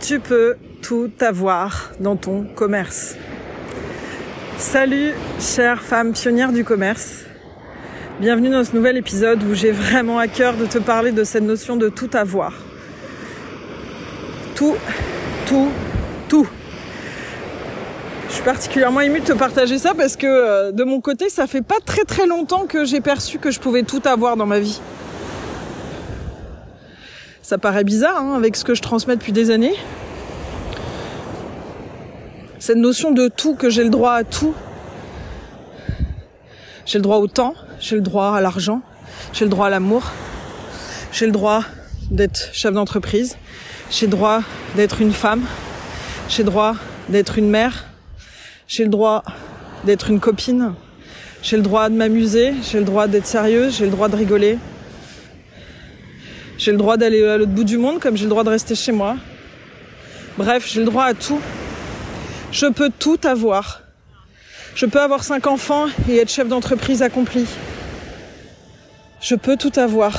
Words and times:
tu 0.00 0.20
peux 0.20 0.56
tout 0.82 1.10
avoir 1.20 1.90
dans 2.00 2.16
ton 2.16 2.44
commerce. 2.44 3.16
Salut, 4.56 5.12
chère 5.40 5.82
femme 5.82 6.12
pionnière 6.12 6.52
du 6.52 6.64
commerce. 6.64 7.24
Bienvenue 8.20 8.50
dans 8.50 8.64
ce 8.64 8.74
nouvel 8.74 8.96
épisode 8.96 9.42
où 9.44 9.54
j'ai 9.54 9.70
vraiment 9.70 10.18
à 10.18 10.26
cœur 10.26 10.56
de 10.56 10.66
te 10.66 10.78
parler 10.78 11.12
de 11.12 11.24
cette 11.24 11.44
notion 11.44 11.76
de 11.76 11.88
tout 11.88 12.10
avoir. 12.12 12.52
Tout, 14.54 14.76
tout, 15.46 15.68
tout. 16.28 16.48
Je 18.28 18.34
suis 18.34 18.42
particulièrement 18.42 19.00
émue 19.00 19.20
de 19.20 19.24
te 19.24 19.32
partager 19.32 19.78
ça 19.78 19.94
parce 19.94 20.16
que 20.16 20.26
euh, 20.26 20.72
de 20.72 20.84
mon 20.84 21.00
côté, 21.00 21.28
ça 21.28 21.46
fait 21.46 21.62
pas 21.62 21.78
très 21.84 22.04
très 22.04 22.26
longtemps 22.26 22.66
que 22.66 22.84
j'ai 22.84 23.00
perçu 23.00 23.38
que 23.38 23.50
je 23.50 23.60
pouvais 23.60 23.84
tout 23.84 24.02
avoir 24.04 24.36
dans 24.36 24.46
ma 24.46 24.58
vie. 24.58 24.80
Ça 27.48 27.56
paraît 27.56 27.82
bizarre 27.82 28.18
hein, 28.18 28.34
avec 28.36 28.56
ce 28.56 28.62
que 28.62 28.74
je 28.74 28.82
transmets 28.82 29.16
depuis 29.16 29.32
des 29.32 29.50
années. 29.50 29.72
Cette 32.58 32.76
notion 32.76 33.10
de 33.10 33.28
tout, 33.28 33.54
que 33.54 33.70
j'ai 33.70 33.84
le 33.84 33.88
droit 33.88 34.12
à 34.12 34.22
tout. 34.22 34.52
J'ai 36.84 36.98
le 36.98 37.02
droit 37.02 37.16
au 37.16 37.26
temps, 37.26 37.54
j'ai 37.80 37.94
le 37.94 38.02
droit 38.02 38.36
à 38.36 38.42
l'argent, 38.42 38.82
j'ai 39.32 39.46
le 39.46 39.50
droit 39.50 39.68
à 39.68 39.70
l'amour, 39.70 40.02
j'ai 41.10 41.24
le 41.24 41.32
droit 41.32 41.64
d'être 42.10 42.50
chef 42.52 42.74
d'entreprise, 42.74 43.38
j'ai 43.90 44.04
le 44.04 44.12
droit 44.12 44.42
d'être 44.76 45.00
une 45.00 45.14
femme, 45.14 45.46
j'ai 46.28 46.42
le 46.42 46.50
droit 46.50 46.74
d'être 47.08 47.38
une 47.38 47.48
mère, 47.48 47.86
j'ai 48.66 48.84
le 48.84 48.90
droit 48.90 49.24
d'être 49.84 50.10
une 50.10 50.20
copine, 50.20 50.74
j'ai 51.40 51.56
le 51.56 51.62
droit 51.62 51.88
de 51.88 51.94
m'amuser, 51.94 52.52
j'ai 52.62 52.78
le 52.78 52.84
droit 52.84 53.06
d'être 53.06 53.26
sérieuse, 53.26 53.78
j'ai 53.78 53.86
le 53.86 53.90
droit 53.90 54.10
de 54.10 54.16
rigoler, 54.16 54.58
j'ai 56.58 56.72
le 56.72 56.76
droit 56.76 56.96
d'aller 56.96 57.24
à 57.24 57.38
l'autre 57.38 57.52
bout 57.52 57.64
du 57.64 57.78
monde 57.78 58.00
comme 58.00 58.16
j'ai 58.16 58.24
le 58.24 58.30
droit 58.30 58.42
de 58.44 58.50
rester 58.50 58.74
chez 58.74 58.90
moi. 58.90 59.16
Bref, 60.36 60.68
j'ai 60.68 60.80
le 60.80 60.86
droit 60.86 61.04
à 61.04 61.14
tout. 61.14 61.40
Je 62.50 62.66
peux 62.66 62.90
tout 62.96 63.18
avoir. 63.22 63.82
Je 64.74 64.84
peux 64.86 65.00
avoir 65.00 65.22
cinq 65.22 65.46
enfants 65.46 65.86
et 66.08 66.16
être 66.16 66.30
chef 66.30 66.48
d'entreprise 66.48 67.00
accompli. 67.00 67.46
Je 69.20 69.36
peux 69.36 69.56
tout 69.56 69.72
avoir. 69.76 70.18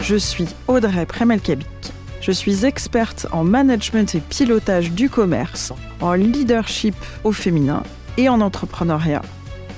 Je 0.00 0.16
suis 0.16 0.46
Audrey 0.68 1.06
Premelkabik. 1.06 1.66
Je 2.20 2.32
suis 2.32 2.64
experte 2.64 3.26
en 3.32 3.44
management 3.44 4.14
et 4.14 4.20
pilotage 4.20 4.90
du 4.90 5.08
commerce, 5.08 5.72
en 6.00 6.14
leadership 6.14 6.94
au 7.24 7.32
féminin 7.32 7.82
et 8.18 8.28
en 8.28 8.40
entrepreneuriat 8.40 9.22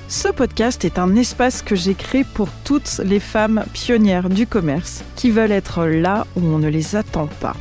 ce 0.09 0.27
podcast 0.27 0.85
est 0.85 0.97
un 0.97 1.15
espace 1.15 1.61
que 1.61 1.75
j'ai 1.75 1.93
créé 1.93 2.23
pour 2.23 2.49
toutes 2.63 2.99
les 3.05 3.19
femmes 3.19 3.63
pionnières 3.73 4.27
du 4.27 4.47
commerce 4.47 5.03
qui 5.15 5.29
veulent 5.29 5.51
être 5.51 5.85
là 5.85 6.25
où 6.35 6.41
on 6.41 6.57
ne 6.57 6.67
les 6.67 6.95
attend 6.95 7.27
pas, 7.27 7.55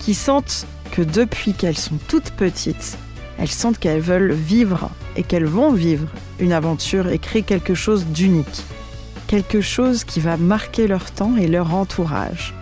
qui 0.00 0.12
sentent 0.12 0.66
que 0.90 1.00
depuis 1.00 1.54
qu'elles 1.54 1.78
sont 1.78 1.98
toutes 2.08 2.32
petites, 2.32 2.98
elles 3.38 3.46
sentent 3.46 3.78
qu'elles 3.78 4.00
veulent 4.00 4.32
vivre 4.32 4.90
et 5.14 5.22
qu'elles 5.22 5.46
vont 5.46 5.72
vivre 5.72 6.08
une 6.40 6.52
aventure 6.52 7.06
et 7.08 7.20
créer 7.20 7.42
quelque 7.42 7.74
chose 7.74 8.04
d'unique, 8.06 8.64
quelque 9.28 9.60
chose 9.60 10.02
qui 10.02 10.18
va 10.18 10.36
marquer 10.36 10.88
leur 10.88 11.08
temps 11.12 11.36
et 11.36 11.46
leur 11.46 11.72
entourage. 11.72 12.52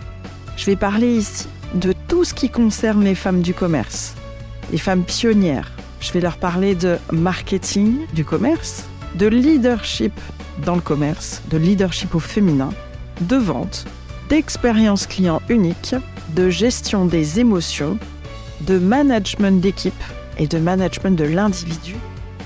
Je 0.55 0.67
vais 0.67 0.75
parler 0.75 1.15
ici 1.17 1.47
de 1.73 1.95
tout 2.07 2.25
ce 2.25 2.35
qui 2.35 2.51
concerne 2.51 3.03
les 3.03 3.15
femmes 3.15 3.41
du 3.41 3.55
commerce, 3.55 4.13
les 4.71 4.77
femmes 4.77 5.03
pionnières. 5.03 5.71
Je 5.99 6.13
vais 6.13 6.21
leur 6.21 6.37
parler 6.37 6.75
de 6.75 6.97
marketing 7.11 8.05
du 8.13 8.23
commerce, 8.23 8.85
de 9.15 9.27
leadership 9.27 10.13
dans 10.65 10.75
le 10.75 10.81
commerce, 10.81 11.41
de 11.49 11.57
leadership 11.57 12.15
au 12.15 12.19
féminin, 12.19 12.69
de 13.21 13.35
vente, 13.35 13.85
d'expérience 14.29 15.07
client 15.07 15.41
unique, 15.49 15.95
de 16.35 16.49
gestion 16.49 17.05
des 17.05 17.39
émotions, 17.39 17.97
de 18.61 18.77
management 18.77 19.59
d'équipe 19.59 19.93
et 20.37 20.47
de 20.47 20.57
management 20.57 21.17
de 21.17 21.25
l'individu, 21.25 21.95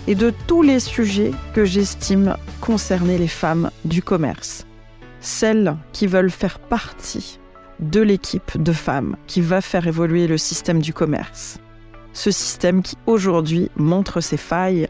et 0.07 0.15
de 0.15 0.33
tous 0.47 0.61
les 0.61 0.79
sujets 0.79 1.31
que 1.53 1.65
j'estime 1.65 2.35
concerner 2.61 3.17
les 3.17 3.27
femmes 3.27 3.71
du 3.85 4.01
commerce. 4.01 4.65
Celles 5.21 5.75
qui 5.91 6.07
veulent 6.07 6.31
faire 6.31 6.59
partie 6.59 7.39
de 7.79 8.01
l'équipe 8.01 8.61
de 8.61 8.71
femmes 8.71 9.17
qui 9.27 9.41
va 9.41 9.61
faire 9.61 9.87
évoluer 9.87 10.27
le 10.27 10.37
système 10.37 10.81
du 10.81 10.93
commerce. 10.93 11.59
Ce 12.13 12.31
système 12.31 12.81
qui 12.81 12.95
aujourd'hui 13.05 13.69
montre 13.75 14.21
ses 14.21 14.37
failles 14.37 14.87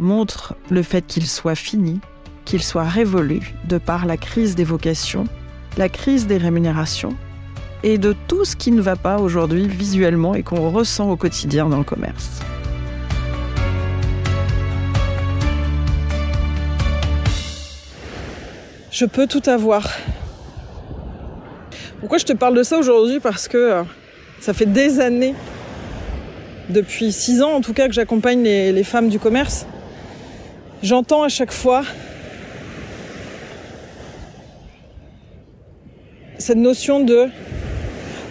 montre 0.00 0.54
le 0.70 0.82
fait 0.82 1.06
qu'il 1.06 1.26
soit 1.26 1.54
fini, 1.54 2.00
qu'il 2.44 2.62
soit 2.62 2.84
révolu 2.84 3.54
de 3.68 3.78
par 3.78 4.06
la 4.06 4.16
crise 4.16 4.56
des 4.56 4.64
vocations, 4.64 5.24
la 5.76 5.88
crise 5.88 6.26
des 6.26 6.38
rémunérations 6.38 7.14
et 7.82 7.98
de 7.98 8.14
tout 8.28 8.44
ce 8.44 8.56
qui 8.56 8.72
ne 8.72 8.80
va 8.80 8.96
pas 8.96 9.18
aujourd'hui 9.18 9.66
visuellement 9.68 10.34
et 10.34 10.42
qu'on 10.42 10.70
ressent 10.70 11.10
au 11.10 11.16
quotidien 11.16 11.68
dans 11.68 11.78
le 11.78 11.84
commerce. 11.84 12.40
Je 18.90 19.04
peux 19.06 19.26
tout 19.26 19.42
avoir. 19.46 19.88
Pourquoi 22.00 22.18
je 22.18 22.24
te 22.24 22.32
parle 22.32 22.56
de 22.56 22.62
ça 22.62 22.78
aujourd'hui? 22.78 23.20
Parce 23.20 23.46
que 23.46 23.56
euh, 23.56 23.82
ça 24.40 24.52
fait 24.52 24.66
des 24.66 25.00
années, 25.00 25.34
depuis 26.68 27.12
six 27.12 27.40
ans 27.42 27.52
en 27.52 27.60
tout 27.60 27.72
cas, 27.72 27.86
que 27.86 27.94
j'accompagne 27.94 28.42
les, 28.42 28.72
les 28.72 28.84
femmes 28.84 29.08
du 29.08 29.18
commerce 29.18 29.66
j'entends 30.82 31.22
à 31.22 31.28
chaque 31.28 31.52
fois 31.52 31.82
cette 36.38 36.56
notion 36.56 37.00
de 37.00 37.28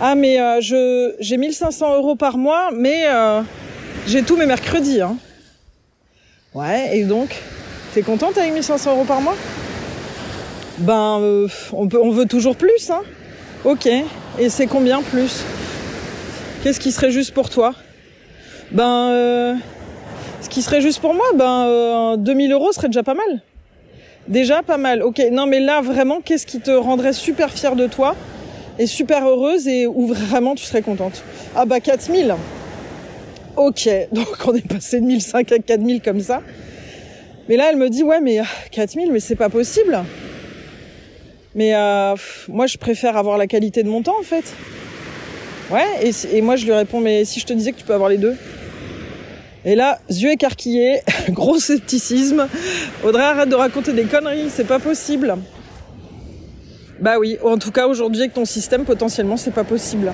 ah 0.01 0.15
mais 0.15 0.39
euh, 0.39 0.61
je 0.61 1.15
j'ai 1.19 1.37
1500 1.37 1.95
euros 1.97 2.15
par 2.15 2.37
mois 2.37 2.71
mais 2.73 3.05
euh, 3.05 3.41
j'ai 4.07 4.23
tous 4.23 4.35
mes 4.35 4.45
mercredis 4.45 5.01
hein. 5.01 5.17
ouais 6.55 6.97
et 6.97 7.03
donc 7.03 7.35
t'es 7.93 8.01
contente 8.01 8.37
avec 8.37 8.53
1500 8.53 8.91
euros 8.91 9.05
par 9.05 9.21
mois? 9.21 9.35
Ben 10.79 11.19
euh, 11.19 11.47
on 11.73 11.87
peut 11.87 11.99
on 12.01 12.09
veut 12.09 12.25
toujours 12.25 12.55
plus 12.55 12.89
hein. 12.89 13.01
Ok 13.65 13.87
et 14.39 14.49
c'est 14.49 14.67
combien 14.67 15.01
plus? 15.01 15.43
Qu'est-ce 16.63 16.79
qui 16.79 16.91
serait 16.91 17.11
juste 17.11 17.33
pour 17.33 17.49
toi? 17.49 17.73
Ben 18.71 19.59
ce 20.41 20.49
qui 20.49 20.61
serait 20.61 20.81
juste 20.81 20.99
pour 20.99 21.13
moi, 21.13 21.25
ben 21.35 22.15
2000 22.17 22.51
euh, 22.51 22.55
euros 22.55 22.71
serait 22.71 22.87
déjà 22.87 23.03
pas 23.03 23.13
mal. 23.13 23.41
Déjà 24.27 24.61
pas 24.63 24.77
mal. 24.77 25.03
Ok, 25.03 25.21
non 25.31 25.45
mais 25.45 25.59
là 25.59 25.81
vraiment, 25.81 26.21
qu'est-ce 26.21 26.45
qui 26.45 26.59
te 26.59 26.71
rendrait 26.71 27.13
super 27.13 27.49
fière 27.51 27.75
de 27.75 27.87
toi 27.87 28.15
et 28.77 28.85
super 28.85 29.27
heureuse 29.27 29.67
et 29.67 29.87
où 29.87 30.07
vraiment 30.07 30.55
tu 30.55 30.65
serais 30.65 30.81
contente? 30.81 31.23
Ah 31.55 31.65
bah 31.65 31.79
4000. 31.79 32.35
Ok, 33.57 33.89
donc 34.11 34.27
on 34.45 34.53
est 34.53 34.67
passé 34.67 34.99
de 35.01 35.05
1005 35.05 35.51
à 35.51 35.59
4000 35.59 36.01
comme 36.01 36.21
ça. 36.21 36.41
Mais 37.47 37.57
là, 37.57 37.69
elle 37.71 37.77
me 37.77 37.89
dit 37.89 38.03
ouais 38.03 38.21
mais 38.21 38.39
4000, 38.71 39.11
mais 39.11 39.19
c'est 39.19 39.35
pas 39.35 39.49
possible. 39.49 39.99
Mais 41.55 41.75
euh, 41.75 42.15
moi, 42.47 42.67
je 42.67 42.77
préfère 42.77 43.17
avoir 43.17 43.37
la 43.37 43.47
qualité 43.47 43.83
de 43.83 43.89
mon 43.89 44.03
temps 44.03 44.17
en 44.19 44.23
fait. 44.23 44.53
Ouais, 45.71 46.11
et 46.31 46.41
moi 46.41 46.55
je 46.55 46.65
lui 46.65 46.73
réponds 46.73 46.99
mais 46.99 47.25
si 47.25 47.39
je 47.39 47.45
te 47.45 47.53
disais 47.53 47.71
que 47.71 47.77
tu 47.77 47.83
peux 47.83 47.93
avoir 47.93 48.09
les 48.09 48.17
deux? 48.17 48.35
Et 49.65 49.75
là, 49.75 49.99
yeux 50.09 50.31
écarquillés, 50.31 51.01
gros 51.29 51.59
scepticisme. 51.59 52.47
Audrey, 53.03 53.23
arrête 53.23 53.49
de 53.49 53.55
raconter 53.55 53.93
des 53.93 54.05
conneries, 54.05 54.49
c'est 54.49 54.67
pas 54.67 54.79
possible. 54.79 55.35
Bah 56.99 57.17
oui, 57.19 57.37
en 57.43 57.57
tout 57.57 57.71
cas 57.71 57.87
aujourd'hui 57.87 58.21
avec 58.21 58.33
ton 58.33 58.45
système, 58.45 58.85
potentiellement, 58.85 59.37
c'est 59.37 59.53
pas 59.53 59.63
possible. 59.63 60.13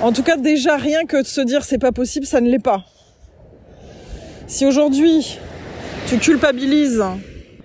En 0.00 0.12
tout 0.12 0.22
cas, 0.22 0.36
déjà 0.36 0.76
rien 0.76 1.04
que 1.04 1.22
de 1.22 1.26
se 1.26 1.40
dire 1.40 1.64
c'est 1.64 1.78
pas 1.78 1.92
possible, 1.92 2.26
ça 2.26 2.40
ne 2.40 2.48
l'est 2.48 2.58
pas. 2.58 2.84
Si 4.46 4.64
aujourd'hui 4.64 5.38
tu 6.08 6.18
culpabilises 6.18 7.04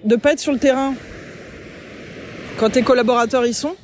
de 0.04 0.16
pas 0.16 0.34
être 0.34 0.40
sur 0.40 0.52
le 0.52 0.60
terrain 0.60 0.96
quand 2.60 2.72
tes 2.72 2.82
collaborateurs 2.82 3.46
y 3.46 3.54
sont, 3.54 3.76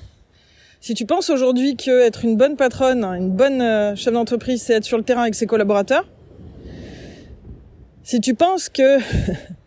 si 0.81 0.93
tu 0.93 1.05
penses 1.05 1.29
aujourd'hui 1.29 1.75
que 1.75 2.01
être 2.01 2.23
une 2.23 2.37
bonne 2.37 2.55
patronne, 2.55 3.03
une 3.03 3.31
bonne 3.31 3.61
euh, 3.61 3.95
chef 3.95 4.13
d'entreprise, 4.13 4.63
c'est 4.63 4.73
être 4.73 4.85
sur 4.85 4.97
le 4.97 5.03
terrain 5.03 5.23
avec 5.23 5.35
ses 5.35 5.45
collaborateurs, 5.45 6.05
si 8.03 8.21
tu 8.21 8.33
penses 8.33 8.69
que 8.69 8.99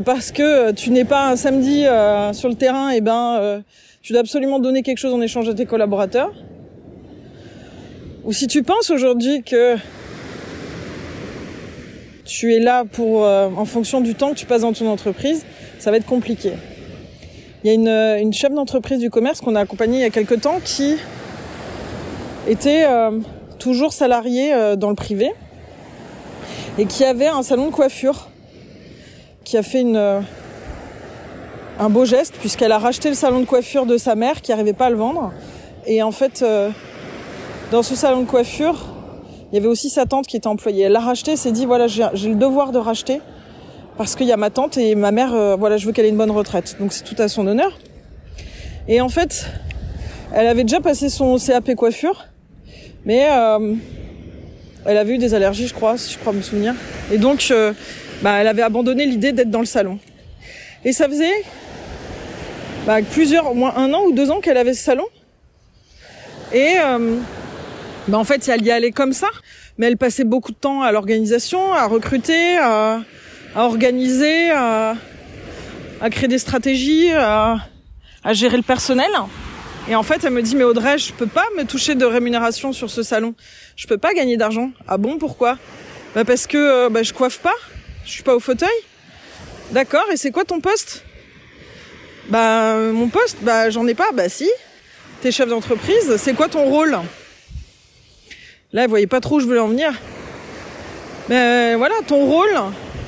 parce 0.00 0.32
que 0.32 0.72
tu 0.72 0.90
n'es 0.90 1.04
pas 1.04 1.28
un 1.28 1.36
samedi 1.36 1.84
euh, 1.86 2.32
sur 2.32 2.48
le 2.48 2.54
terrain, 2.54 2.90
eh 2.90 3.00
ben 3.00 3.36
euh, 3.40 3.60
tu 4.02 4.12
dois 4.12 4.20
absolument 4.20 4.58
donner 4.58 4.82
quelque 4.82 4.98
chose 4.98 5.14
en 5.14 5.20
échange 5.20 5.48
à 5.48 5.54
tes 5.54 5.66
collaborateurs, 5.66 6.32
ou 8.24 8.32
si 8.32 8.46
tu 8.46 8.62
penses 8.62 8.90
aujourd'hui 8.90 9.42
que 9.42 9.76
tu 12.24 12.54
es 12.54 12.60
là 12.60 12.84
pour 12.84 13.24
euh, 13.24 13.48
en 13.56 13.64
fonction 13.64 14.00
du 14.00 14.14
temps 14.14 14.30
que 14.30 14.38
tu 14.38 14.46
passes 14.46 14.62
dans 14.62 14.72
ton 14.72 14.88
entreprise, 14.88 15.44
ça 15.78 15.90
va 15.90 15.96
être 15.96 16.06
compliqué. 16.06 16.52
Il 17.64 17.68
y 17.68 17.70
a 17.70 17.74
une, 17.74 17.88
une 17.88 18.32
chef 18.32 18.52
d'entreprise 18.52 18.98
du 18.98 19.10
commerce 19.10 19.40
qu'on 19.40 19.54
a 19.54 19.60
accompagnée 19.60 19.98
il 19.98 20.02
y 20.02 20.04
a 20.04 20.10
quelque 20.10 20.34
temps 20.34 20.58
qui 20.64 20.96
était 22.48 22.84
toujours 23.60 23.92
salariée 23.92 24.52
dans 24.76 24.88
le 24.88 24.96
privé 24.96 25.30
et 26.78 26.86
qui 26.86 27.04
avait 27.04 27.26
un 27.26 27.42
salon 27.42 27.66
de 27.66 27.72
coiffure 27.72 28.28
qui 29.44 29.56
a 29.56 29.62
fait 29.62 29.80
une, 29.80 29.96
euh, 29.96 30.20
un 31.78 31.90
beau 31.90 32.04
geste 32.04 32.34
puisqu'elle 32.40 32.72
a 32.72 32.78
racheté 32.78 33.08
le 33.08 33.14
salon 33.14 33.40
de 33.40 33.44
coiffure 33.44 33.86
de 33.86 33.96
sa 33.98 34.14
mère 34.14 34.40
qui 34.40 34.50
n'arrivait 34.50 34.72
pas 34.72 34.86
à 34.86 34.90
le 34.90 34.96
vendre 34.96 35.32
Et 35.86 36.02
en 36.02 36.12
fait, 36.12 36.42
euh, 36.42 36.70
dans 37.70 37.82
ce 37.82 37.94
salon 37.94 38.22
de 38.22 38.26
coiffure, 38.26 38.86
il 39.50 39.56
y 39.56 39.58
avait 39.58 39.68
aussi 39.68 39.90
sa 39.90 40.06
tante 40.06 40.26
qui 40.26 40.36
était 40.36 40.46
employée. 40.46 40.84
Elle 40.84 40.92
l'a 40.92 41.00
racheté, 41.00 41.36
s'est 41.36 41.52
dit 41.52 41.66
voilà, 41.66 41.86
j'ai 41.86 42.28
le 42.28 42.36
devoir 42.36 42.72
de 42.72 42.78
racheter 42.78 43.20
parce 43.98 44.16
qu'il 44.16 44.26
y 44.26 44.32
a 44.32 44.38
ma 44.38 44.50
tante 44.50 44.78
et 44.78 44.94
ma 44.94 45.10
mère, 45.10 45.34
euh, 45.34 45.56
voilà, 45.56 45.76
je 45.76 45.86
veux 45.86 45.92
qu'elle 45.92 46.06
ait 46.06 46.10
une 46.10 46.16
bonne 46.16 46.30
retraite. 46.30 46.76
Donc 46.80 46.92
c'est 46.92 47.04
tout 47.04 47.20
à 47.20 47.28
son 47.28 47.46
honneur. 47.46 47.78
Et 48.88 49.00
en 49.00 49.08
fait, 49.08 49.46
elle 50.32 50.46
avait 50.46 50.64
déjà 50.64 50.80
passé 50.80 51.08
son 51.10 51.36
CAP 51.36 51.74
coiffure, 51.74 52.24
mais 53.04 53.28
elle 54.84 54.96
avait 54.96 55.14
eu 55.14 55.18
des 55.18 55.34
allergies, 55.34 55.68
je 55.68 55.74
crois, 55.74 55.96
si 55.96 56.14
je 56.14 56.18
crois 56.18 56.32
me 56.32 56.42
souvenir. 56.42 56.74
Et 57.12 57.18
donc, 57.18 57.48
euh, 57.50 57.72
bah, 58.22 58.38
elle 58.40 58.48
avait 58.48 58.62
abandonné 58.62 59.06
l'idée 59.06 59.32
d'être 59.32 59.50
dans 59.50 59.60
le 59.60 59.66
salon. 59.66 59.98
Et 60.84 60.92
ça 60.92 61.08
faisait 61.08 61.44
bah, 62.86 62.98
plusieurs, 63.02 63.50
au 63.50 63.54
moins 63.54 63.74
un 63.76 63.92
an 63.92 64.02
ou 64.04 64.12
deux 64.12 64.30
ans 64.30 64.40
qu'elle 64.40 64.56
avait 64.56 64.74
ce 64.74 64.82
salon. 64.82 65.06
Et 66.52 66.74
euh, 66.78 67.16
bah, 68.08 68.18
en 68.18 68.24
fait, 68.24 68.46
elle 68.48 68.62
y 68.62 68.70
allait 68.70 68.90
comme 68.90 69.12
ça, 69.12 69.28
mais 69.78 69.86
elle 69.86 69.96
passait 69.96 70.24
beaucoup 70.24 70.52
de 70.52 70.56
temps 70.56 70.82
à 70.82 70.90
l'organisation, 70.90 71.72
à 71.72 71.86
recruter, 71.86 72.58
à, 72.58 73.00
organiser, 73.54 74.50
à, 74.50 74.96
créer 76.10 76.28
des 76.28 76.38
stratégies, 76.38 77.12
à 77.12 77.60
gérer 78.32 78.56
le 78.56 78.62
personnel. 78.62 79.10
Et 79.88 79.96
en 79.96 80.02
fait, 80.02 80.22
elle 80.24 80.32
me 80.32 80.42
dit, 80.42 80.54
mais 80.54 80.64
Audrey, 80.64 80.96
je 80.98 81.12
peux 81.12 81.26
pas 81.26 81.46
me 81.56 81.64
toucher 81.64 81.94
de 81.94 82.04
rémunération 82.04 82.72
sur 82.72 82.88
ce 82.88 83.02
salon. 83.02 83.34
Je 83.74 83.86
peux 83.86 83.98
pas 83.98 84.14
gagner 84.14 84.36
d'argent. 84.36 84.70
Ah 84.86 84.96
bon, 84.96 85.18
pourquoi? 85.18 85.58
Bah 86.14 86.24
Parce 86.24 86.46
que 86.46 86.56
euh, 86.56 86.88
bah, 86.88 87.02
je 87.02 87.12
coiffe 87.12 87.38
pas. 87.38 87.54
Je 88.04 88.10
suis 88.10 88.22
pas 88.22 88.34
au 88.34 88.40
fauteuil. 88.40 88.68
D'accord, 89.72 90.04
et 90.12 90.16
c'est 90.16 90.30
quoi 90.30 90.44
ton 90.44 90.60
poste? 90.60 91.04
Bah, 92.28 92.76
mon 92.76 93.08
poste, 93.08 93.38
bah, 93.42 93.70
j'en 93.70 93.86
ai 93.86 93.94
pas. 93.94 94.12
Bah, 94.12 94.28
si. 94.28 94.48
T'es 95.20 95.32
chef 95.32 95.48
d'entreprise. 95.48 96.16
C'est 96.16 96.34
quoi 96.34 96.48
ton 96.48 96.64
rôle? 96.64 96.96
Là, 98.72 98.84
vous 98.84 98.90
voyez 98.90 99.06
pas 99.06 99.20
trop 99.20 99.36
où 99.36 99.40
je 99.40 99.46
voulais 99.46 99.60
en 99.60 99.68
venir. 99.68 99.92
Mais 101.28 101.74
voilà, 101.74 101.94
ton 102.06 102.24
rôle, 102.26 102.56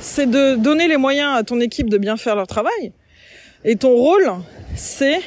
c'est 0.01 0.29
de 0.29 0.55
donner 0.55 0.87
les 0.87 0.97
moyens 0.97 1.37
à 1.37 1.43
ton 1.43 1.59
équipe 1.59 1.89
de 1.89 1.97
bien 1.97 2.17
faire 2.17 2.35
leur 2.35 2.47
travail. 2.47 2.91
Et 3.63 3.75
ton 3.75 3.91
rôle, 3.91 4.31
c'est 4.75 5.21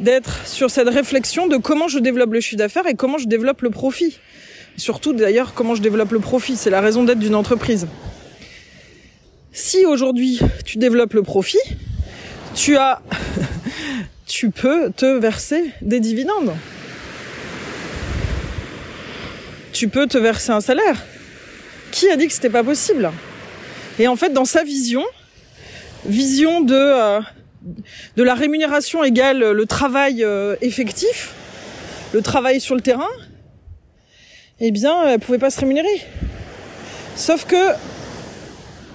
d'être 0.00 0.46
sur 0.46 0.70
cette 0.70 0.88
réflexion 0.88 1.46
de 1.46 1.56
comment 1.56 1.88
je 1.88 1.98
développe 1.98 2.32
le 2.32 2.40
chiffre 2.40 2.56
d'affaires 2.56 2.86
et 2.86 2.94
comment 2.94 3.18
je 3.18 3.26
développe 3.26 3.62
le 3.62 3.70
profit. 3.70 4.18
Surtout 4.76 5.12
d'ailleurs 5.12 5.54
comment 5.54 5.74
je 5.74 5.82
développe 5.82 6.12
le 6.12 6.20
profit, 6.20 6.56
c'est 6.56 6.70
la 6.70 6.80
raison 6.80 7.04
d'être 7.04 7.18
d'une 7.18 7.34
entreprise. 7.34 7.86
Si 9.52 9.86
aujourd'hui 9.86 10.40
tu 10.64 10.76
développes 10.76 11.14
le 11.14 11.22
profit, 11.22 11.58
tu 12.54 12.76
as 12.76 13.00
tu 14.26 14.50
peux 14.50 14.90
te 14.94 15.18
verser 15.18 15.70
des 15.80 16.00
dividendes. 16.00 16.54
Tu 19.72 19.88
peux 19.88 20.06
te 20.06 20.18
verser 20.18 20.52
un 20.52 20.60
salaire. 20.60 21.04
Qui 21.90 22.10
a 22.10 22.16
dit 22.16 22.26
que 22.26 22.32
c'était 22.32 22.50
pas 22.50 22.64
possible? 22.64 23.10
Et 23.98 24.08
en 24.08 24.16
fait 24.16 24.30
dans 24.30 24.44
sa 24.44 24.62
vision, 24.62 25.04
vision 26.04 26.60
de 26.60 26.74
euh, 26.74 27.20
de 28.16 28.22
la 28.22 28.34
rémunération 28.34 29.04
égale 29.04 29.38
le 29.38 29.66
travail 29.66 30.22
euh, 30.22 30.56
effectif, 30.60 31.34
le 32.12 32.22
travail 32.22 32.60
sur 32.60 32.74
le 32.74 32.80
terrain, 32.80 33.08
eh 34.60 34.70
bien, 34.70 35.08
elle 35.08 35.18
pouvait 35.18 35.38
pas 35.38 35.50
se 35.50 35.60
rémunérer. 35.60 36.02
Sauf 37.14 37.44
que 37.44 37.72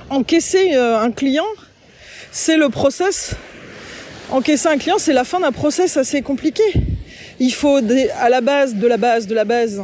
encaisser 0.10 0.76
euh, 0.76 1.00
un 1.00 1.12
client, 1.12 1.46
c'est 2.32 2.58
le 2.58 2.70
process. 2.70 3.36
Encaisser 4.32 4.70
un 4.70 4.78
client, 4.78 4.98
c'est 4.98 5.14
la 5.14 5.24
fin 5.24 5.40
d'un 5.40 5.52
process 5.52 5.98
assez 5.98 6.22
compliqué. 6.22 6.64
Il 7.40 7.54
faut 7.54 7.80
à 8.20 8.30
la 8.30 8.42
base 8.42 8.76
de 8.76 8.88
la 8.88 8.98
base 8.98 9.28
de 9.28 9.36
la 9.36 9.46
base. 9.46 9.84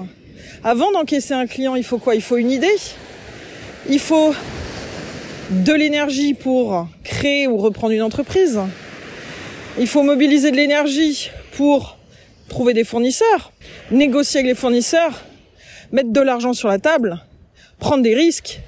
Avant 0.64 0.92
d'encaisser 0.92 1.34
un 1.34 1.48
client, 1.48 1.76
il 1.76 1.84
faut 1.84 1.98
quoi? 1.98 2.16
Il 2.16 2.22
faut 2.22 2.38
une 2.38 2.52
idée. 2.52 2.76
Il 3.90 4.00
faut 4.00 4.34
de 5.50 5.74
l'énergie 5.74 6.34
pour 6.34 6.88
créer 7.18 7.48
ou 7.48 7.58
reprendre 7.58 7.94
une 7.94 8.04
entreprise. 8.04 8.60
Il 9.80 9.88
faut 9.88 10.04
mobiliser 10.04 10.52
de 10.52 10.56
l'énergie 10.56 11.32
pour 11.54 11.98
trouver 12.48 12.76
des 12.76 12.84
fournisseurs, 12.84 13.52
négocier 13.90 14.42
avec 14.42 14.50
les 14.50 14.56
fournisseurs, 14.56 15.24
mettre 15.92 16.12
de 16.12 16.22
l'argent 16.22 16.54
sur 16.54 16.68
la 16.68 16.78
table, 16.78 17.20
prendre 17.80 18.04
des 18.04 18.14
risques, 18.14 18.60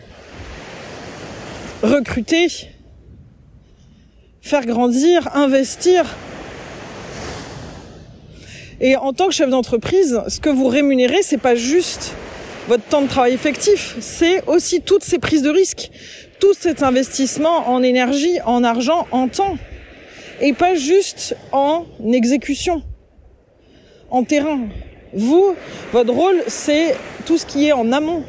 recruter, 1.83 2.47
faire 4.41 4.65
grandir, 4.65 5.29
investir. 5.35 6.05
Et 8.81 8.95
en 8.95 9.13
tant 9.13 9.27
que 9.27 9.33
chef 9.33 9.51
d'entreprise, 9.51 10.21
ce 10.27 10.39
que 10.39 10.49
vous 10.49 10.67
rémunérez, 10.67 11.21
c'est 11.21 11.37
pas 11.37 11.55
juste 11.55 12.13
votre 12.67 12.83
temps 12.83 13.03
de 13.03 13.07
travail 13.07 13.33
effectif, 13.33 13.95
c'est 13.99 14.43
aussi 14.47 14.81
toutes 14.81 15.03
ces 15.03 15.19
prises 15.19 15.43
de 15.43 15.49
risques, 15.49 15.91
tout 16.39 16.53
cet 16.53 16.83
investissement 16.83 17.69
en 17.69 17.83
énergie, 17.83 18.39
en 18.45 18.63
argent, 18.63 19.07
en 19.11 19.27
temps. 19.27 19.57
Et 20.41 20.53
pas 20.53 20.75
juste 20.75 21.35
en 21.51 21.85
exécution, 22.13 22.81
en 24.09 24.23
terrain. 24.23 24.61
Vous, 25.13 25.55
votre 25.91 26.13
rôle, 26.13 26.41
c'est 26.47 26.95
tout 27.25 27.37
ce 27.37 27.45
qui 27.45 27.67
est 27.67 27.73
en 27.73 27.91
amont. 27.91 28.23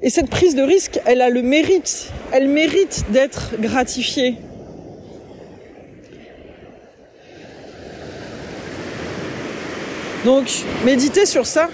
Et 0.00 0.10
cette 0.10 0.30
prise 0.30 0.54
de 0.54 0.62
risque, 0.62 1.00
elle 1.06 1.20
a 1.20 1.30
le 1.30 1.42
mérite, 1.42 2.10
elle 2.32 2.48
mérite 2.48 3.04
d'être 3.10 3.52
gratifiée. 3.60 4.36
Donc, 10.24 10.46
méditez 10.84 11.26
sur 11.26 11.46
ça. 11.46 11.68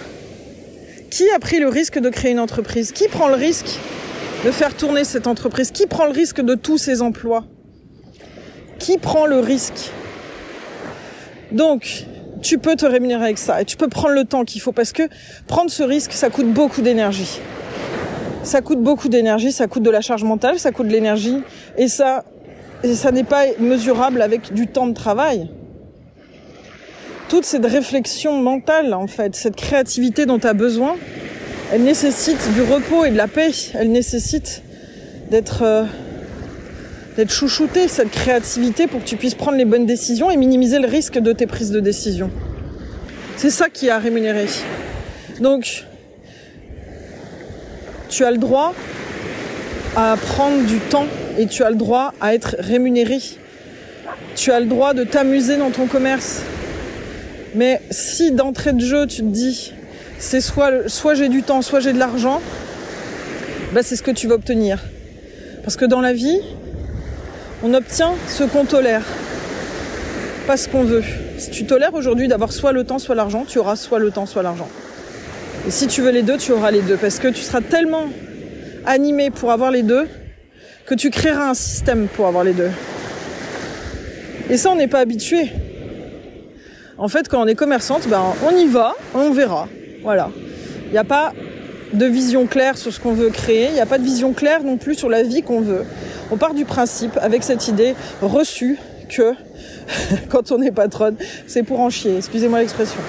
Qui 1.11 1.29
a 1.31 1.39
pris 1.39 1.59
le 1.59 1.69
risque 1.69 1.99
de 1.99 2.09
créer 2.11 2.33
une 2.33 2.39
entreprise? 2.39 2.93
Qui 2.93 3.09
prend 3.09 3.29
le 3.29 3.35
risque 3.35 3.79
de 4.45 4.51
faire 4.51 4.75
tourner 4.75 5.05
cette 5.05 5.27
entreprise 5.27 5.71
Qui 5.71 5.87
prend 5.87 6.05
le 6.05 6.13
risque 6.13 6.41
de 6.41 6.55
tous 6.55 6.79
ces 6.79 7.03
emplois? 7.03 7.45
Qui 8.79 8.99
prend 8.99 9.27
le 9.27 9.41
risque? 9.41 9.91
Donc, 11.51 12.07
tu 12.43 12.59
peux 12.59 12.77
te 12.77 12.87
rémunérer 12.87 13.25
avec 13.25 13.39
ça 13.39 13.61
et 13.61 13.65
tu 13.65 13.77
peux 13.77 13.89
prendre 13.89 14.15
le 14.15 14.25
temps 14.25 14.45
qu'il 14.45 14.61
faut 14.61 14.73
parce 14.73 14.93
que 14.93 15.03
prendre 15.47 15.71
ce 15.71 15.83
risque, 15.83 16.13
ça 16.13 16.31
coûte 16.31 16.53
beaucoup 16.53 16.83
d'énergie. 16.83 17.41
Ça 18.43 18.61
coûte 18.61 18.81
beaucoup 18.81 19.09
d'énergie, 19.09 19.51
ça 19.51 19.67
coûte 19.67 19.83
de 19.83 19.91
la 19.91 20.01
charge 20.01 20.25
mentale, 20.25 20.59
ça 20.59 20.71
coûte 20.71 20.87
de 20.87 20.93
l'énergie 20.93 21.43
et 21.77 21.89
ça, 21.89 22.25
et 22.83 22.95
ça 22.95 23.11
n'est 23.11 23.25
pas 23.25 23.45
mesurable 23.59 24.23
avec 24.23 24.53
du 24.53 24.69
temps 24.69 24.87
de 24.87 24.95
travail. 24.95 25.51
Toute 27.29 27.45
cette 27.45 27.67
réflexion 27.67 28.41
mentale, 28.41 28.95
en 28.95 29.07
fait, 29.07 29.35
cette 29.35 29.57
créativité 29.57 30.25
dont 30.25 30.39
tu 30.39 30.47
as 30.47 30.55
besoin, 30.55 30.97
elle 31.73 31.83
nécessite 31.83 32.53
du 32.55 32.63
repos 32.63 33.05
et 33.05 33.11
de 33.11 33.17
la 33.17 33.29
paix. 33.29 33.51
Elle 33.75 33.93
nécessite 33.93 34.63
d'être 35.31 35.63
euh, 35.63 35.85
d'être 37.17 37.33
chouchouté, 37.33 37.89
cette 37.89 38.11
créativité 38.11 38.87
pour 38.87 39.01
que 39.01 39.05
tu 39.05 39.17
puisses 39.17 39.35
prendre 39.35 39.59
les 39.59 39.65
bonnes 39.65 39.87
décisions 39.87 40.31
et 40.31 40.37
minimiser 40.37 40.79
le 40.79 40.87
risque 40.87 41.19
de 41.19 41.33
tes 41.33 41.47
prises 41.47 41.73
de 41.73 41.81
décision. 41.81 42.31
C'est 43.37 43.51
ça 43.51 43.69
qui 43.69 43.91
a 43.91 43.99
rémunéré. 43.99 44.47
Donc, 45.41 45.85
tu 48.09 48.25
as 48.25 48.31
le 48.31 48.39
droit 48.39 48.73
à 49.97 50.17
prendre 50.17 50.65
du 50.65 50.79
temps 50.79 51.07
et 51.39 51.47
tu 51.47 51.65
as 51.65 51.71
le 51.71 51.77
droit 51.77 52.15
à 52.21 52.35
être 52.35 52.55
rémunéré. 52.61 53.19
Tu 54.37 54.53
as 54.53 54.61
le 54.61 54.67
droit 54.67 54.95
de 54.95 55.03
t'amuser 55.03 55.57
dans 55.57 55.71
ton 55.71 55.87
commerce. 55.87 56.43
Mais 57.57 57.81
si 57.91 58.31
d'entrée 58.31 58.73
de 58.73 58.81
jeu 58.81 59.07
tu 59.07 59.23
te 59.23 59.27
dis 59.27 59.73
c'est 60.19 60.41
soit, 60.41 60.89
soit 60.89 61.15
j'ai 61.15 61.29
du 61.29 61.43
temps, 61.43 61.63
soit 61.63 61.81
j'ai 61.81 61.93
de 61.93 61.99
l'argent, 61.99 62.41
bah 63.73 63.83
c'est 63.83 63.97
ce 63.97 64.03
que 64.03 64.11
tu 64.11 64.27
vas 64.27 64.35
obtenir. 64.35 64.81
Parce 65.63 65.77
que 65.77 65.85
dans 65.85 66.01
la 66.01 66.13
vie, 66.13 66.41
on 67.63 67.75
obtient 67.75 68.15
ce 68.27 68.45
qu'on 68.45 68.65
tolère, 68.65 69.05
pas 70.47 70.57
ce 70.57 70.69
qu'on 70.69 70.85
veut. 70.85 71.05
Si 71.39 71.51
tu 71.51 71.67
tolères 71.67 71.95
aujourd'hui 71.95 72.27
d'avoir 72.27 72.53
soit 72.53 72.73
le 72.73 72.85
temps, 72.85 72.99
soit 72.99 73.15
l'argent, 73.15 73.45
tu 73.47 73.59
auras 73.59 73.77
soit 73.77 73.99
le 73.99 74.11
temps, 74.11 74.27
soit 74.27 74.43
l'argent. 74.43 74.69
Et 75.67 75.71
si 75.71 75.87
tu 75.87 76.03
veux 76.03 76.11
les 76.11 76.23
deux, 76.23 76.37
tu 76.37 76.53
auras 76.53 76.71
les 76.71 76.81
deux. 76.81 76.97
Parce 76.97 77.19
que 77.19 77.29
tu 77.29 77.43
seras 77.43 77.61
tellement 77.61 78.09
animé 78.87 79.31
pour 79.31 79.53
avoir 79.53 79.71
les 79.71 79.83
deux 79.83 80.09
que 80.87 80.95
tu 80.95 81.11
créeras 81.11 81.51
un 81.51 81.55
système 81.55 82.09
pour 82.09 82.27
avoir 82.27 82.45
les 82.45 82.55
deux. 82.55 82.71
Et 84.51 84.57
ça, 84.57 84.71
on 84.71 84.77
n'est 84.77 84.89
pas 84.89 85.01
habitué. 85.01 85.51
En 86.97 87.09
fait, 87.09 87.29
quand 87.29 87.43
on 87.43 87.47
est 87.47 87.55
commerçante, 87.55 88.09
ben, 88.09 88.23
on 88.47 88.57
y 88.57 88.67
va, 88.67 88.95
on 89.15 89.31
verra. 89.31 89.69
Voilà. 90.03 90.31
Il 90.87 90.93
n'y 90.93 90.99
a 90.99 91.05
pas 91.05 91.33
de 91.93 92.07
vision 92.07 92.47
claire 92.47 92.77
sur 92.77 92.93
ce 92.93 93.01
qu'on 93.01 93.13
veut 93.13 93.31
créer, 93.31 93.69
il 93.69 93.75
n'y 93.75 93.81
a 93.81 93.87
pas 93.87 93.99
de 93.99 94.05
vision 94.05 94.33
claire 94.33 94.63
non 94.63 94.77
plus 94.77 94.95
sur 94.95 95.09
la 95.09 95.23
vie 95.23 95.43
qu'on 95.43 95.61
veut. 95.61 95.85
On 96.31 96.37
part 96.37 96.55
du 96.55 96.65
principe 96.65 97.19
avec 97.21 97.43
cette 97.43 97.69
idée 97.69 97.95
reçue 98.21 98.79
que 99.09 99.35
quand 100.29 100.53
on 100.53 100.61
est 100.61 100.71
patronne, 100.71 101.17
c'est 101.47 101.63
pour 101.63 101.81
en 101.81 101.91
chier, 101.91 102.17
excusez-moi 102.17 102.61
l'expression. 102.61 103.01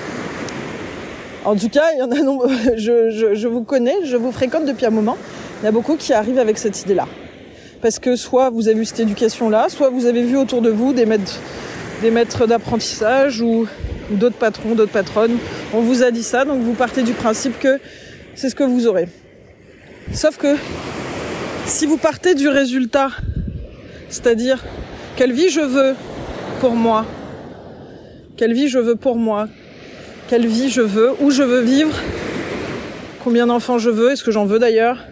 En 1.46 1.56
tout 1.56 1.70
cas, 1.70 1.86
il 1.94 2.00
y 2.00 2.02
en 2.02 2.12
a 2.12 2.16
je, 2.76 3.34
je, 3.34 3.48
vous 3.48 3.64
connais, 3.64 3.96
je 4.06 4.18
vous 4.18 4.32
fréquente 4.32 4.66
depuis 4.66 4.86
un 4.86 4.92
moment. 4.92 5.18
Il 5.62 5.66
y 5.66 5.68
a 5.68 5.72
beaucoup 5.72 5.96
qui 5.96 6.14
arrivent 6.14 6.40
avec 6.40 6.58
cette 6.58 6.82
idée-là. 6.82 7.08
Parce 7.82 8.00
que 8.00 8.16
soit 8.16 8.50
vous 8.50 8.68
avez 8.68 8.80
eu 8.80 8.86
cette 8.86 9.00
éducation-là, 9.00 9.68
soit 9.70 9.90
vous 9.90 10.06
avez 10.06 10.22
vu 10.22 10.38
autour 10.38 10.62
de 10.62 10.70
vous 10.70 10.94
des 10.94 11.06
maîtres, 11.06 12.46
d'apprentissage 12.46 13.42
ou 13.42 13.68
d'autres 14.12 14.38
patrons, 14.38 14.76
d'autres 14.76 14.92
patronnes. 14.92 15.38
On 15.74 15.82
vous 15.82 16.04
a 16.04 16.12
dit 16.12 16.24
ça, 16.24 16.46
donc 16.46 16.62
vous 16.62 16.74
partez 16.74 17.04
du 17.04 17.14
principe 17.14 17.60
que 17.60 17.80
c'est 18.36 18.50
ce 18.50 18.56
que 18.56 18.64
vous 18.64 18.88
aurez. 18.88 19.08
Sauf 20.14 20.38
que 20.38 20.56
si 21.66 21.86
vous 21.86 21.98
partez 21.98 22.36
du 22.36 22.48
résultat, 22.48 23.10
c'est-à-dire 24.10 24.64
quelle 25.16 25.34
vie 25.34 25.50
je 25.50 25.62
veux 25.62 25.96
pour 26.60 26.74
moi, 26.74 27.06
quelle 28.38 28.54
vie 28.54 28.68
je 28.68 28.80
veux 28.80 28.96
pour 28.96 29.16
moi, 29.16 29.48
quelle 30.30 30.48
vie 30.48 30.70
je 30.70 30.82
veux, 30.82 31.12
où 31.20 31.32
je 31.32 31.44
veux 31.44 31.62
vivre, 31.62 31.96
combien 33.24 33.48
d'enfants 33.48 33.78
je 33.78 33.90
veux, 33.90 34.12
est-ce 34.12 34.24
que 34.24 34.32
j'en 34.32 34.46
veux 34.46 34.60
d'ailleurs, 34.60 35.06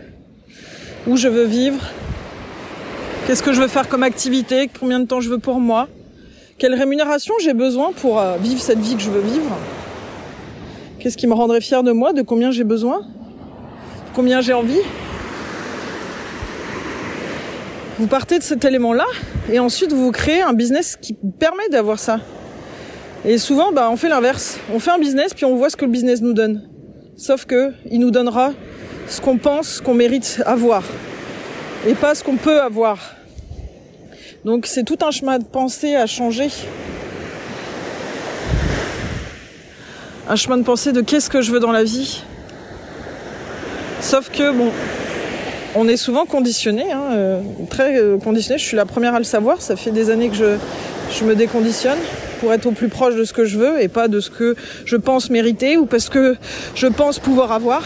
où 1.07 1.17
je 1.17 1.27
veux 1.27 1.43
vivre, 1.43 1.79
qu'est-ce 3.25 3.43
que 3.43 3.53
je 3.53 3.61
veux 3.61 3.67
faire 3.67 3.87
comme 3.87 4.03
activité, 4.03 4.69
combien 4.79 4.99
de 4.99 5.05
temps 5.05 5.19
je 5.19 5.29
veux 5.29 5.39
pour 5.39 5.59
moi, 5.59 5.87
quelle 6.57 6.73
rémunération 6.73 7.35
j'ai 7.41 7.53
besoin 7.53 7.91
pour 7.91 8.19
euh, 8.19 8.37
vivre 8.37 8.59
cette 8.59 8.79
vie 8.79 8.95
que 8.95 9.01
je 9.01 9.11
veux 9.11 9.21
vivre, 9.21 9.55
qu'est-ce 10.99 11.17
qui 11.17 11.27
me 11.27 11.33
rendrait 11.33 11.61
fier 11.61 11.83
de 11.83 11.91
moi, 11.91 12.13
de 12.13 12.21
combien 12.23 12.51
j'ai 12.51 12.63
besoin, 12.63 13.01
combien 14.15 14.41
j'ai 14.41 14.53
envie? 14.53 14.81
Vous 17.99 18.07
partez 18.07 18.37
de 18.37 18.43
cet 18.43 18.65
élément-là 18.65 19.05
et 19.51 19.59
ensuite 19.59 19.91
vous 19.91 20.11
créez 20.11 20.41
un 20.41 20.53
business 20.53 20.97
qui 20.99 21.13
permet 21.13 21.67
d'avoir 21.69 21.97
ça. 21.97 22.19
Et 23.25 23.39
souvent, 23.39 23.71
bah, 23.71 23.89
on 23.91 23.97
fait 23.97 24.09
l'inverse. 24.09 24.59
On 24.71 24.79
fait 24.79 24.91
un 24.91 24.99
business 24.99 25.33
puis 25.33 25.45
on 25.45 25.55
voit 25.55 25.71
ce 25.71 25.75
que 25.75 25.85
le 25.85 25.91
business 25.91 26.21
nous 26.21 26.33
donne. 26.33 26.69
Sauf 27.15 27.45
que 27.45 27.73
il 27.89 27.99
nous 27.99 28.11
donnera 28.11 28.53
ce 29.07 29.19
qu'on 29.19 29.37
pense 29.37 29.81
qu'on 29.81 29.95
mérite 29.95 30.43
avoir 30.45 30.83
et 31.87 31.95
pas 31.95 32.13
ce 32.13 32.23
qu'on 32.23 32.35
peut 32.35 32.61
avoir. 32.61 33.16
Donc 34.47 34.65
c'est 34.65 34.85
tout 34.85 34.99
un 35.01 35.11
chemin 35.11 35.39
de 35.39 35.43
pensée 35.43 35.95
à 35.97 36.07
changer. 36.07 36.47
Un 40.29 40.37
chemin 40.37 40.57
de 40.57 40.63
pensée 40.63 40.93
de 40.93 41.01
qu'est-ce 41.01 41.29
que 41.29 41.41
je 41.41 41.51
veux 41.51 41.59
dans 41.59 41.73
la 41.73 41.83
vie. 41.83 42.23
Sauf 43.99 44.31
que 44.31 44.53
bon, 44.53 44.71
on 45.75 45.89
est 45.89 45.97
souvent 45.97 46.25
conditionné, 46.25 46.93
hein, 46.93 47.09
euh, 47.11 47.41
très 47.69 47.97
euh, 47.97 48.17
conditionné. 48.19 48.57
Je 48.57 48.63
suis 48.63 48.77
la 48.77 48.85
première 48.85 49.15
à 49.15 49.17
le 49.17 49.25
savoir. 49.25 49.61
Ça 49.61 49.75
fait 49.75 49.91
des 49.91 50.09
années 50.09 50.29
que 50.29 50.37
je, 50.37 50.55
je 51.11 51.25
me 51.25 51.35
déconditionne 51.35 51.99
pour 52.39 52.53
être 52.53 52.67
au 52.67 52.71
plus 52.71 52.87
proche 52.87 53.15
de 53.15 53.25
ce 53.25 53.33
que 53.33 53.43
je 53.43 53.57
veux 53.57 53.81
et 53.81 53.89
pas 53.89 54.07
de 54.07 54.21
ce 54.21 54.29
que 54.29 54.55
je 54.85 54.95
pense 54.95 55.29
mériter 55.29 55.75
ou 55.75 55.85
parce 55.85 56.07
que 56.07 56.37
je 56.73 56.87
pense 56.87 57.19
pouvoir 57.19 57.51
avoir. 57.51 57.83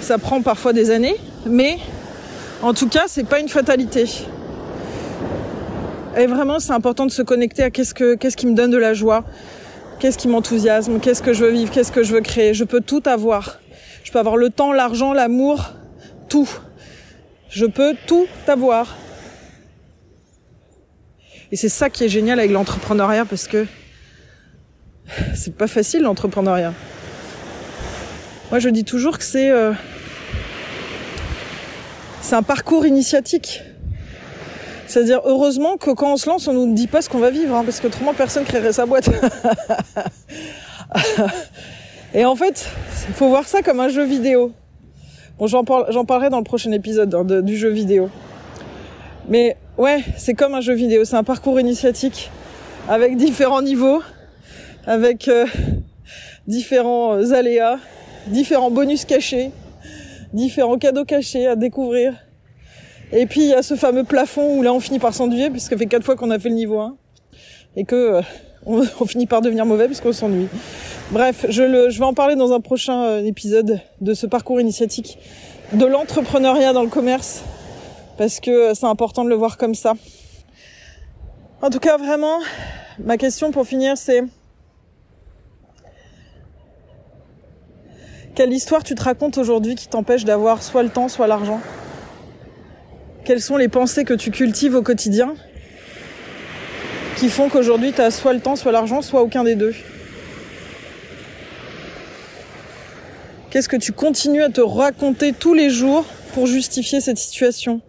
Ça 0.00 0.18
prend 0.18 0.40
parfois 0.40 0.72
des 0.72 0.92
années, 0.92 1.16
mais 1.46 1.78
en 2.62 2.74
tout 2.74 2.88
cas, 2.88 3.06
c'est 3.08 3.26
pas 3.26 3.40
une 3.40 3.48
fatalité. 3.48 4.04
Et 6.18 6.26
vraiment, 6.26 6.58
c'est 6.58 6.72
important 6.72 7.06
de 7.06 7.12
se 7.12 7.22
connecter 7.22 7.62
à 7.62 7.70
qu'est-ce 7.70 7.94
que 7.94 8.16
qu'est-ce 8.16 8.36
qui 8.36 8.48
me 8.48 8.54
donne 8.54 8.72
de 8.72 8.76
la 8.76 8.92
joie, 8.92 9.24
qu'est-ce 10.00 10.18
qui 10.18 10.26
m'enthousiasme, 10.26 10.98
qu'est-ce 10.98 11.22
que 11.22 11.32
je 11.32 11.44
veux 11.44 11.52
vivre, 11.52 11.70
qu'est-ce 11.70 11.92
que 11.92 12.02
je 12.02 12.12
veux 12.12 12.20
créer. 12.20 12.54
Je 12.54 12.64
peux 12.64 12.80
tout 12.80 13.02
avoir. 13.06 13.60
Je 14.02 14.10
peux 14.10 14.18
avoir 14.18 14.36
le 14.36 14.50
temps, 14.50 14.72
l'argent, 14.72 15.12
l'amour, 15.12 15.74
tout. 16.28 16.48
Je 17.48 17.66
peux 17.66 17.94
tout 18.08 18.26
avoir. 18.48 18.96
Et 21.52 21.56
c'est 21.56 21.68
ça 21.68 21.88
qui 21.88 22.02
est 22.02 22.08
génial 22.08 22.40
avec 22.40 22.50
l'entrepreneuriat 22.50 23.24
parce 23.24 23.46
que 23.46 23.66
c'est 25.36 25.56
pas 25.56 25.68
facile 25.68 26.02
l'entrepreneuriat. 26.02 26.74
Moi 28.50 28.58
je 28.58 28.70
dis 28.70 28.84
toujours 28.84 29.18
que 29.18 29.24
c'est 29.24 29.50
euh, 29.50 29.72
c'est 32.22 32.34
un 32.34 32.42
parcours 32.42 32.86
initiatique. 32.86 33.62
C'est-à-dire 34.88 35.20
heureusement 35.24 35.76
que 35.76 35.90
quand 35.90 36.14
on 36.14 36.16
se 36.16 36.28
lance, 36.28 36.48
on 36.48 36.54
nous 36.54 36.72
dit 36.72 36.86
pas 36.86 37.02
ce 37.02 37.10
qu'on 37.10 37.18
va 37.18 37.30
vivre, 37.30 37.54
hein, 37.54 37.62
parce 37.62 37.78
que 37.78 37.86
autrement 37.86 38.14
personne 38.14 38.44
créerait 38.44 38.72
sa 38.72 38.86
boîte. 38.86 39.10
Et 42.14 42.24
en 42.24 42.34
fait, 42.34 42.66
il 43.08 43.14
faut 43.14 43.28
voir 43.28 43.46
ça 43.46 43.60
comme 43.60 43.80
un 43.80 43.90
jeu 43.90 44.04
vidéo. 44.04 44.52
Bon, 45.38 45.46
j'en 45.46 45.62
parlerai 45.62 46.30
dans 46.30 46.38
le 46.38 46.44
prochain 46.44 46.72
épisode 46.72 47.14
hein, 47.14 47.22
du 47.42 47.56
jeu 47.56 47.68
vidéo. 47.68 48.08
Mais 49.28 49.58
ouais, 49.76 50.02
c'est 50.16 50.32
comme 50.32 50.54
un 50.54 50.62
jeu 50.62 50.72
vidéo, 50.72 51.04
c'est 51.04 51.16
un 51.16 51.24
parcours 51.24 51.60
initiatique 51.60 52.30
avec 52.88 53.18
différents 53.18 53.60
niveaux, 53.60 54.02
avec 54.86 55.28
euh, 55.28 55.44
différents 56.46 57.14
euh, 57.14 57.32
aléas, 57.34 57.78
différents 58.28 58.70
bonus 58.70 59.04
cachés, 59.04 59.50
différents 60.32 60.78
cadeaux 60.78 61.04
cachés 61.04 61.46
à 61.46 61.56
découvrir. 61.56 62.14
Et 63.12 63.26
puis 63.26 63.40
il 63.40 63.48
y 63.48 63.54
a 63.54 63.62
ce 63.62 63.74
fameux 63.74 64.04
plafond 64.04 64.58
où 64.58 64.62
là 64.62 64.72
on 64.72 64.80
finit 64.80 64.98
par 64.98 65.14
s'ennuyer 65.14 65.50
puisque 65.50 65.70
ça 65.70 65.76
fait 65.78 65.86
quatre 65.86 66.04
fois 66.04 66.16
qu'on 66.16 66.30
a 66.30 66.38
fait 66.38 66.50
le 66.50 66.54
niveau 66.54 66.78
1 66.78 66.96
et 67.76 67.84
que 67.84 67.94
euh, 67.94 68.22
on, 68.66 69.06
finit 69.06 69.26
par 69.26 69.40
devenir 69.40 69.64
mauvais 69.64 69.86
puisqu'on 69.86 70.12
s'ennuie. 70.12 70.48
Bref, 71.10 71.46
je, 71.48 71.62
vais 71.62 72.04
en 72.04 72.12
parler 72.12 72.36
dans 72.36 72.52
un 72.52 72.60
prochain 72.60 73.18
épisode 73.24 73.80
de 74.00 74.14
ce 74.14 74.26
parcours 74.26 74.60
initiatique 74.60 75.18
de 75.72 75.86
l'entrepreneuriat 75.86 76.72
dans 76.72 76.82
le 76.82 76.88
commerce 76.88 77.42
parce 78.18 78.40
que 78.40 78.74
c'est 78.74 78.86
important 78.86 79.24
de 79.24 79.30
le 79.30 79.36
voir 79.36 79.56
comme 79.56 79.74
ça. 79.74 79.94
En 81.62 81.70
tout 81.70 81.78
cas, 81.78 81.96
vraiment, 81.96 82.38
ma 82.98 83.16
question 83.16 83.52
pour 83.52 83.66
finir, 83.66 83.96
c'est 83.96 84.22
quelle 88.34 88.52
histoire 88.52 88.84
tu 88.84 88.94
te 88.94 89.02
racontes 89.02 89.38
aujourd'hui 89.38 89.74
qui 89.74 89.88
t'empêche 89.88 90.24
d'avoir 90.24 90.62
soit 90.62 90.82
le 90.82 90.90
temps, 90.90 91.08
soit 91.08 91.26
l'argent? 91.26 91.60
Quelles 93.28 93.42
sont 93.42 93.58
les 93.58 93.68
pensées 93.68 94.06
que 94.06 94.14
tu 94.14 94.30
cultives 94.30 94.74
au 94.74 94.80
quotidien 94.80 95.34
qui 97.18 97.28
font 97.28 97.50
qu'aujourd'hui 97.50 97.92
tu 97.92 98.00
as 98.00 98.10
soit 98.10 98.32
le 98.32 98.40
temps, 98.40 98.56
soit 98.56 98.72
l'argent, 98.72 99.02
soit 99.02 99.20
aucun 99.20 99.44
des 99.44 99.54
deux? 99.54 99.74
Qu'est-ce 103.50 103.68
que 103.68 103.76
tu 103.76 103.92
continues 103.92 104.40
à 104.40 104.48
te 104.48 104.62
raconter 104.62 105.34
tous 105.34 105.52
les 105.52 105.68
jours 105.68 106.06
pour 106.32 106.46
justifier 106.46 107.02
cette 107.02 107.18
situation? 107.18 107.82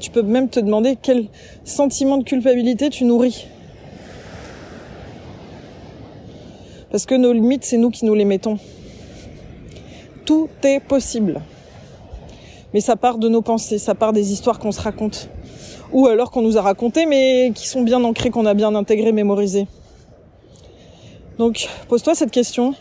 Tu 0.00 0.10
peux 0.10 0.22
même 0.22 0.48
te 0.48 0.58
demander 0.58 0.98
quel 1.00 1.28
sentiment 1.62 2.18
de 2.18 2.24
culpabilité 2.24 2.90
tu 2.90 3.04
nourris. 3.04 3.46
Parce 6.90 7.06
que 7.06 7.14
nos 7.14 7.32
limites, 7.32 7.64
c'est 7.64 7.76
nous 7.76 7.90
qui 7.90 8.04
nous 8.04 8.14
les 8.16 8.24
mettons. 8.24 8.58
Tout 10.30 10.48
est 10.62 10.78
possible. 10.78 11.40
Mais 12.72 12.80
ça 12.80 12.94
part 12.94 13.18
de 13.18 13.28
nos 13.28 13.42
pensées, 13.42 13.78
ça 13.78 13.96
part 13.96 14.12
des 14.12 14.30
histoires 14.30 14.60
qu'on 14.60 14.70
se 14.70 14.80
raconte. 14.80 15.28
Ou 15.90 16.06
alors 16.06 16.30
qu'on 16.30 16.40
nous 16.40 16.56
a 16.56 16.62
racontées, 16.62 17.04
mais 17.04 17.50
qui 17.52 17.66
sont 17.66 17.82
bien 17.82 18.04
ancrées, 18.04 18.30
qu'on 18.30 18.46
a 18.46 18.54
bien 18.54 18.72
intégrées, 18.76 19.10
mémorisées. 19.10 19.66
Donc, 21.36 21.68
pose-toi 21.88 22.14
cette 22.14 22.30
question. 22.30 22.76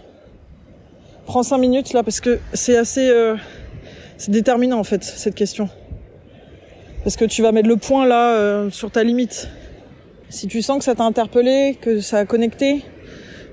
Prends 1.26 1.42
cinq 1.42 1.58
minutes 1.58 1.94
là, 1.94 2.04
parce 2.04 2.20
que 2.20 2.40
c'est 2.54 2.78
assez... 2.78 3.10
Euh, 3.10 3.36
c'est 4.20 4.30
déterminant 4.30 4.78
en 4.78 4.84
fait, 4.84 5.04
cette 5.04 5.34
question. 5.34 5.70
Parce 7.04 7.16
que 7.16 7.26
tu 7.26 7.42
vas 7.42 7.52
mettre 7.52 7.68
le 7.68 7.78
point 7.78 8.06
là 8.06 8.36
euh, 8.36 8.70
sur 8.70 8.92
ta 8.92 9.04
limite. 9.04 9.50
Si 10.30 10.46
tu 10.46 10.62
sens 10.62 10.78
que 10.78 10.84
ça 10.84 10.94
t'a 10.94 11.04
interpellé, 11.04 11.80
que 11.82 12.00
ça 12.00 12.20
a 12.20 12.26
connecté, 12.26 12.84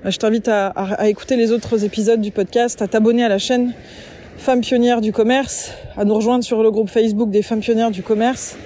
je 0.05 0.17
t'invite 0.17 0.47
à, 0.47 0.73
écouter 1.09 1.35
les 1.35 1.51
autres 1.51 1.83
épisodes 1.83 2.21
du 2.21 2.31
podcast, 2.31 2.81
à 2.81 2.87
t'abonner 2.87 3.23
à 3.23 3.29
la 3.29 3.39
chaîne 3.39 3.73
Femmes 4.37 4.61
Pionnières 4.61 5.01
du 5.01 5.11
Commerce, 5.11 5.71
à 5.97 6.05
nous 6.05 6.13
rejoindre 6.13 6.43
sur 6.43 6.61
le 6.61 6.69
groupe 6.71 6.89
Facebook 6.89 7.31
des 7.31 7.41
Femmes 7.41 7.61
Pionnières 7.61 7.91
du 7.91 8.03
Commerce, 8.03 8.57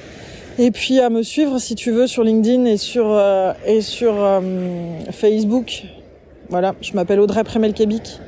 et 0.60 0.72
puis 0.72 1.00
à 1.00 1.10
me 1.10 1.24
suivre 1.24 1.58
si 1.60 1.76
tu 1.76 1.92
veux 1.92 2.06
sur 2.06 2.24
LinkedIn 2.24 2.66
et 2.66 2.78
sur, 2.78 3.10
euh, 3.10 3.54
euh, 3.66 4.42
Facebook. 5.12 5.84
Voilà, 6.50 6.76
je 6.82 6.94
m'appelle 6.94 7.22
Audrey 7.22 7.44
Premelkebik 7.44 8.20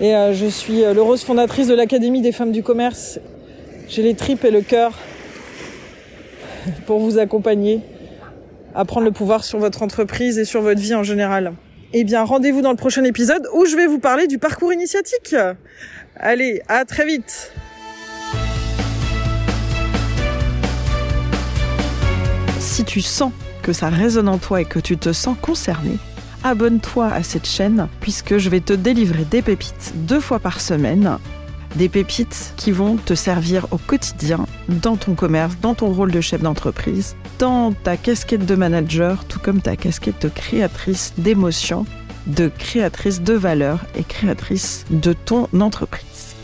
et 0.00 0.14
euh, 0.14 0.34
je 0.34 0.46
suis 0.46 0.82
l'heureuse 0.82 1.22
fondatrice 1.22 1.66
de 1.66 1.74
l'Académie 1.74 2.20
des 2.20 2.32
Femmes 2.32 2.52
du 2.52 2.62
Commerce. 2.62 3.18
J'ai 3.88 4.02
les 4.02 4.14
tripes 4.14 4.44
et 4.44 4.50
le 4.50 4.60
cœur 4.60 4.92
pour 6.86 6.98
vous 6.98 7.18
accompagner 7.18 7.80
à 8.74 8.84
prendre 8.84 9.06
le 9.06 9.12
pouvoir 9.12 9.44
sur 9.44 9.58
votre 9.58 9.82
entreprise 9.82 10.38
et 10.38 10.44
sur 10.44 10.60
votre 10.60 10.80
vie 10.80 10.94
en 10.94 11.02
général. 11.02 11.54
Eh 11.94 12.04
bien, 12.04 12.24
rendez-vous 12.24 12.62
dans 12.62 12.70
le 12.70 12.76
prochain 12.76 13.04
épisode 13.04 13.46
où 13.52 13.66
je 13.66 13.76
vais 13.76 13.86
vous 13.86 13.98
parler 13.98 14.26
du 14.26 14.38
parcours 14.38 14.72
initiatique. 14.72 15.36
Allez, 16.16 16.62
à 16.66 16.86
très 16.86 17.04
vite 17.04 17.52
Si 22.58 22.84
tu 22.84 23.02
sens 23.02 23.30
que 23.62 23.74
ça 23.74 23.90
résonne 23.90 24.28
en 24.28 24.38
toi 24.38 24.62
et 24.62 24.64
que 24.64 24.78
tu 24.78 24.96
te 24.96 25.12
sens 25.12 25.36
concerné, 25.42 25.98
abonne-toi 26.42 27.08
à 27.12 27.22
cette 27.22 27.46
chaîne 27.46 27.88
puisque 28.00 28.38
je 28.38 28.48
vais 28.48 28.60
te 28.60 28.72
délivrer 28.72 29.24
des 29.24 29.42
pépites 29.42 29.92
deux 29.94 30.20
fois 30.20 30.38
par 30.38 30.62
semaine 30.62 31.18
des 31.76 31.88
pépites 31.88 32.54
qui 32.56 32.70
vont 32.70 32.96
te 32.96 33.14
servir 33.14 33.66
au 33.70 33.78
quotidien 33.78 34.46
dans 34.68 34.96
ton 34.96 35.14
commerce, 35.14 35.56
dans 35.60 35.74
ton 35.74 35.88
rôle 35.88 36.10
de 36.10 36.20
chef 36.20 36.42
d'entreprise, 36.42 37.16
dans 37.38 37.72
ta 37.72 37.96
casquette 37.96 38.46
de 38.46 38.54
manager, 38.54 39.24
tout 39.24 39.38
comme 39.38 39.60
ta 39.60 39.76
casquette 39.76 40.22
de 40.22 40.28
créatrice 40.28 41.14
d'émotions, 41.18 41.86
de 42.26 42.48
créatrice 42.48 43.22
de 43.22 43.34
valeur 43.34 43.80
et 43.96 44.04
créatrice 44.04 44.84
de 44.90 45.12
ton 45.12 45.48
entreprise. 45.60 46.34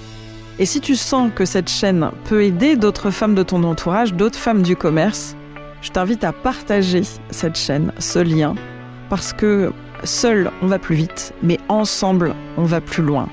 Et 0.58 0.66
si 0.66 0.80
tu 0.80 0.96
sens 0.96 1.30
que 1.34 1.44
cette 1.44 1.70
chaîne 1.70 2.10
peut 2.24 2.42
aider 2.42 2.74
d'autres 2.74 3.10
femmes 3.10 3.36
de 3.36 3.44
ton 3.44 3.62
entourage, 3.62 4.14
d'autres 4.14 4.38
femmes 4.38 4.62
du 4.62 4.74
commerce, 4.74 5.36
Je 5.80 5.90
t'invite 5.90 6.24
à 6.24 6.32
partager 6.32 7.02
cette 7.30 7.56
chaîne, 7.56 7.92
ce 7.98 8.18
lien, 8.18 8.54
parce 9.08 9.32
que 9.32 9.72
seul 10.04 10.50
on 10.62 10.66
va 10.66 10.78
plus 10.78 10.96
vite, 10.96 11.32
mais 11.42 11.58
ensemble 11.68 12.34
on 12.56 12.64
va 12.64 12.80
plus 12.80 13.02
loin. 13.02 13.28